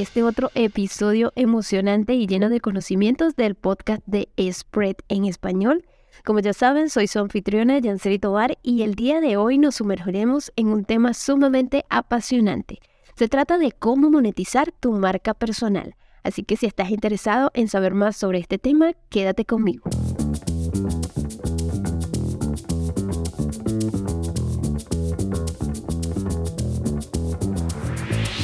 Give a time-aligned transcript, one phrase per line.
[0.00, 5.86] este otro episodio emocionante y lleno de conocimientos del podcast de Spread en español.
[6.24, 10.52] Como ya saben, soy su anfitriona Yanceri Tobar y el día de hoy nos sumergiremos
[10.56, 12.78] en un tema sumamente apasionante.
[13.16, 15.94] Se trata de cómo monetizar tu marca personal.
[16.22, 19.88] Así que si estás interesado en saber más sobre este tema, quédate conmigo.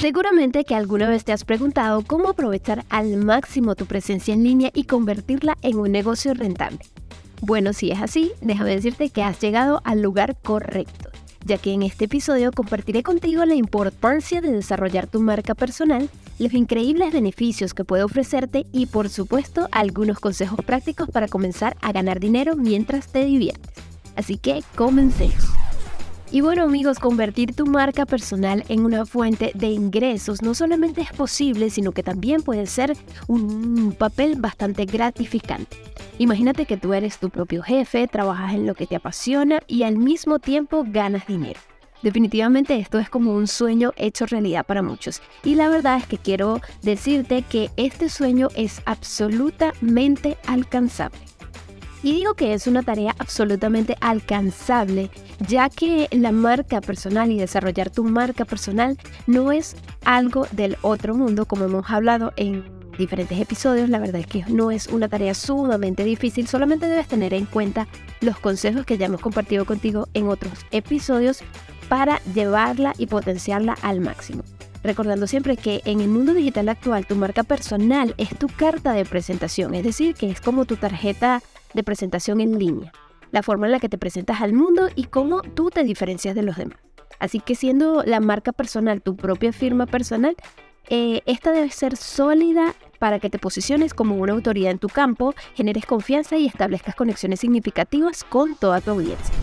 [0.03, 4.73] Seguramente que alguna vez te has preguntado cómo aprovechar al máximo tu presencia en línea
[4.75, 6.81] y convertirla en un negocio rentable.
[7.41, 11.11] Bueno, si es así, déjame decirte que has llegado al lugar correcto,
[11.45, 16.53] ya que en este episodio compartiré contigo la importancia de desarrollar tu marca personal, los
[16.53, 22.19] increíbles beneficios que puede ofrecerte y por supuesto algunos consejos prácticos para comenzar a ganar
[22.19, 23.71] dinero mientras te diviertes.
[24.17, 25.52] Así que comencemos.
[26.35, 31.13] Y bueno amigos, convertir tu marca personal en una fuente de ingresos no solamente es
[31.13, 32.97] posible, sino que también puede ser
[33.29, 35.77] un papel bastante gratificante.
[36.17, 39.99] Imagínate que tú eres tu propio jefe, trabajas en lo que te apasiona y al
[39.99, 41.61] mismo tiempo ganas dinero.
[42.03, 45.21] Definitivamente esto es como un sueño hecho realidad para muchos.
[45.45, 51.32] Y la verdad es que quiero decirte que este sueño es absolutamente alcanzable.
[52.03, 55.11] Y digo que es una tarea absolutamente alcanzable,
[55.47, 61.15] ya que la marca personal y desarrollar tu marca personal no es algo del otro
[61.15, 62.65] mundo, como hemos hablado en
[62.99, 67.35] diferentes episodios, la verdad es que no es una tarea sumamente difícil, solamente debes tener
[67.35, 67.87] en cuenta
[68.21, 71.41] los consejos que ya hemos compartido contigo en otros episodios
[71.89, 74.43] para llevarla y potenciarla al máximo.
[74.83, 79.05] Recordando siempre que en el mundo digital actual tu marca personal es tu carta de
[79.05, 81.41] presentación, es decir, que es como tu tarjeta
[81.75, 82.93] de presentación en línea,
[83.31, 86.43] la forma en la que te presentas al mundo y cómo tú te diferencias de
[86.43, 86.79] los demás.
[87.19, 90.37] Así que siendo la marca personal tu propia firma personal,
[90.89, 95.35] eh, esta debe ser sólida para que te posiciones como una autoridad en tu campo,
[95.55, 99.35] generes confianza y establezcas conexiones significativas con toda tu audiencia.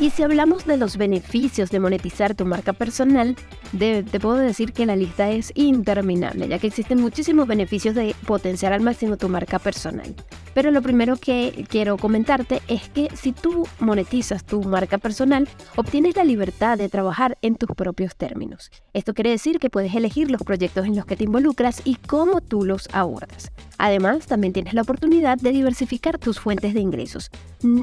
[0.00, 3.36] Y si hablamos de los beneficios de monetizar tu marca personal,
[3.78, 8.72] te puedo decir que la lista es interminable, ya que existen muchísimos beneficios de potenciar
[8.72, 10.14] al máximo tu marca personal.
[10.54, 15.46] Pero lo primero que quiero comentarte es que si tú monetizas tu marca personal,
[15.76, 18.70] obtienes la libertad de trabajar en tus propios términos.
[18.94, 22.40] Esto quiere decir que puedes elegir los proyectos en los que te involucras y cómo
[22.40, 23.52] tú los abordas.
[23.78, 27.30] Además, también tienes la oportunidad de diversificar tus fuentes de ingresos.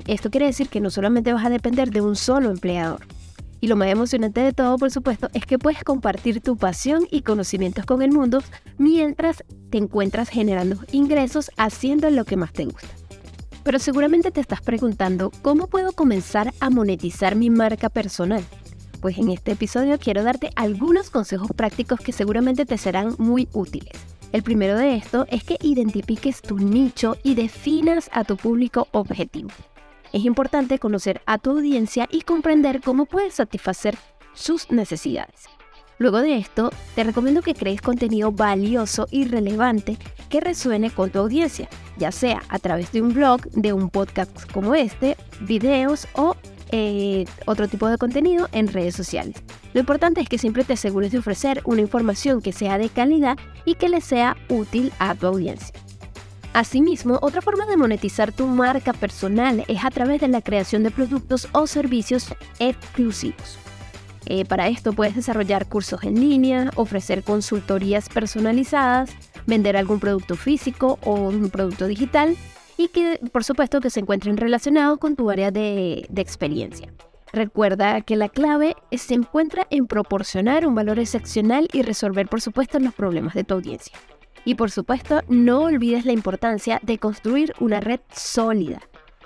[0.08, 3.02] Esto quiere decir que no solamente vas a depender de un solo empleador.
[3.60, 7.22] Y lo más emocionante de todo, por supuesto, es que puedes compartir tu pasión y
[7.22, 8.44] conocimientos con el mundo
[8.78, 12.88] mientras te encuentras generando ingresos haciendo lo que más te gusta.
[13.64, 18.44] Pero seguramente te estás preguntando, ¿cómo puedo comenzar a monetizar mi marca personal?
[19.02, 23.94] Pues en este episodio quiero darte algunos consejos prácticos que seguramente te serán muy útiles.
[24.32, 29.50] El primero de esto es que identifiques tu nicho y definas a tu público objetivo.
[30.14, 33.98] Es importante conocer a tu audiencia y comprender cómo puedes satisfacer
[34.34, 35.46] sus necesidades.
[36.00, 39.98] Luego de esto, te recomiendo que crees contenido valioso y relevante
[40.30, 44.52] que resuene con tu audiencia, ya sea a través de un blog, de un podcast
[44.52, 46.36] como este, videos o
[46.72, 49.36] eh, otro tipo de contenido en redes sociales.
[49.74, 53.38] Lo importante es que siempre te asegures de ofrecer una información que sea de calidad
[53.66, 55.74] y que le sea útil a tu audiencia.
[56.58, 60.90] Asimismo, otra forma de monetizar tu marca personal es a través de la creación de
[60.90, 63.60] productos o servicios exclusivos.
[64.26, 69.12] Eh, para esto puedes desarrollar cursos en línea, ofrecer consultorías personalizadas,
[69.46, 72.36] vender algún producto físico o un producto digital
[72.76, 76.92] y que por supuesto que se encuentren relacionados con tu área de, experiencia.
[77.34, 82.80] Recuerda que la clave se encuentra en proporcionar un valor excepcional y resolver por supuesto
[82.80, 83.96] los problemas de tu audiencia.
[84.48, 88.80] Y por supuesto no olvides la importancia de construir una red sólida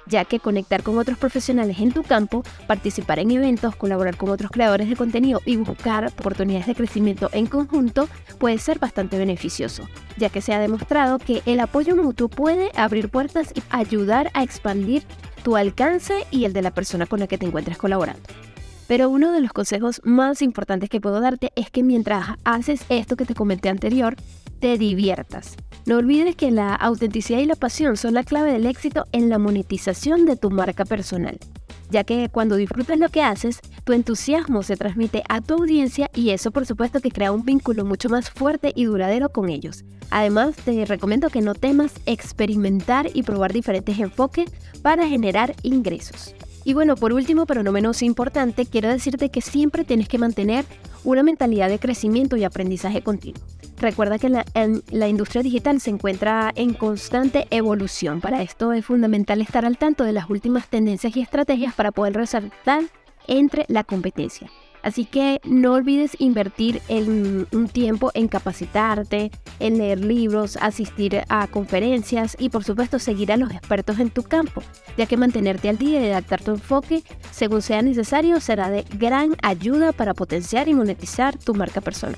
[0.08, 4.50] ya que conectar con otros profesionales en tu campo, participar en eventos, colaborar con otros
[4.50, 8.10] creadores de contenido y buscar oportunidades de crecimiento en conjunto
[8.40, 9.88] puede ser bastante beneficioso,
[10.18, 14.42] ya que se ha demostrado que el apoyo mutuo puede abrir puertas y ayudar a
[14.42, 15.04] expandir
[15.44, 18.24] tu alcance y el de la persona con la que te encuentres colaborando.
[18.88, 23.16] Pero uno de los consejos más importantes que puedo darte es que mientras haces esto
[23.16, 24.18] que te comenté anterior,
[24.62, 25.58] te diviertas.
[25.88, 29.40] No olvides que la autenticidad y la pasión son la clave del éxito en la
[29.40, 31.40] monetización de tu marca personal,
[31.90, 36.30] ya que cuando disfrutas lo que haces, tu entusiasmo se transmite a tu audiencia y
[36.30, 39.84] eso por supuesto que crea un vínculo mucho más fuerte y duradero con ellos.
[40.12, 44.52] Además, te recomiendo que no temas experimentar y probar diferentes enfoques
[44.84, 46.36] para generar ingresos.
[46.64, 50.66] Y bueno, por último, pero no menos importante, quiero decirte que siempre tienes que mantener
[51.04, 53.42] una mentalidad de crecimiento y aprendizaje continuo.
[53.82, 54.46] Recuerda que la,
[54.92, 58.22] la industria digital se encuentra en constante evolución.
[58.22, 62.14] Para esto es fundamental estar al tanto de las últimas tendencias y estrategias para poder
[62.14, 62.84] resaltar
[63.28, 64.50] entre la competencia.
[64.84, 72.36] Así que no olvides invertir un tiempo en capacitarte, en leer libros, asistir a conferencias
[72.40, 74.64] y por supuesto seguir a los expertos en tu campo,
[74.98, 79.36] ya que mantenerte al día y adaptar tu enfoque según sea necesario será de gran
[79.44, 82.18] ayuda para potenciar y monetizar tu marca personal.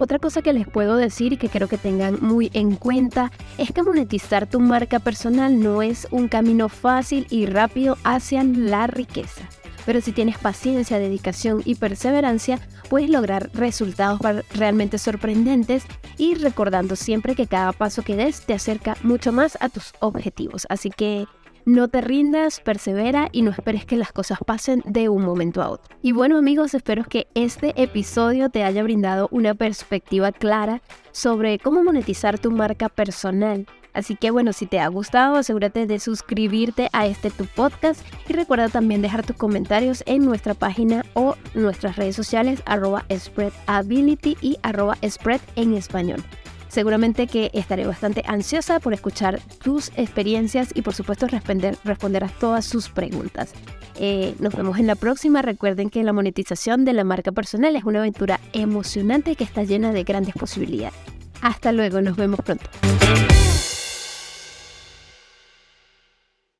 [0.00, 3.70] Otra cosa que les puedo decir y que quiero que tengan muy en cuenta es
[3.70, 9.46] que monetizar tu marca personal no es un camino fácil y rápido hacia la riqueza
[9.86, 14.20] pero si tienes paciencia, dedicación y perseverancia, puedes lograr resultados
[14.54, 15.84] realmente sorprendentes
[16.16, 20.66] y recordando siempre que cada paso que des te acerca mucho más a tus objetivos.
[20.68, 21.26] Así que
[21.64, 25.70] no te rindas, persevera y no esperes que las cosas pasen de un momento a
[25.70, 25.96] otro.
[26.02, 31.82] Y bueno amigos, espero que este episodio te haya brindado una perspectiva clara sobre cómo
[31.82, 37.06] monetizar tu marca personal Así que bueno, si te ha gustado, asegúrate de suscribirte a
[37.06, 42.16] este tu podcast y recuerda también dejar tus comentarios en nuestra página o nuestras redes
[42.16, 46.22] sociales arroba spreadability y arroba spread en español.
[46.70, 51.76] Seguramente que estaré bastante ansiosa por escuchar tus experiencias y por supuesto responder,
[52.24, 53.52] a todas sus preguntas.
[53.96, 55.42] Eh, nos vemos en la próxima.
[55.42, 59.92] Recuerden que la monetización de la marca personal es una aventura emocionante que está llena
[59.92, 60.94] de grandes posibilidades.
[61.42, 62.70] Hasta luego, nos vemos pronto.